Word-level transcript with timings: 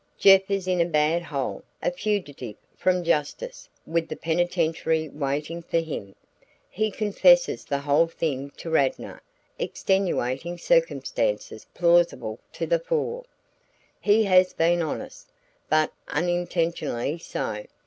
"Jeff 0.17 0.49
is 0.49 0.67
in 0.67 0.81
a 0.81 0.85
bad 0.85 1.21
hole, 1.21 1.63
a 1.83 1.91
fugitive 1.91 2.55
from 2.75 3.03
justice 3.03 3.69
with 3.85 4.07
the 4.09 4.15
penitentiary 4.15 5.07
waiting 5.09 5.61
for 5.61 5.77
him. 5.77 6.15
He 6.71 6.89
confesses 6.89 7.63
the 7.65 7.77
whole 7.77 8.07
thing 8.07 8.49
to 8.57 8.71
Radnor 8.71 9.21
extenuating 9.59 10.57
circumstances 10.57 11.67
plausibly 11.75 12.39
to 12.53 12.65
the 12.65 12.79
fore. 12.79 13.25
He 13.99 14.23
has 14.23 14.53
been 14.53 14.79
dishonest, 14.79 15.29
but 15.69 15.93
unintentionally 16.07 17.19
so. 17.19 17.65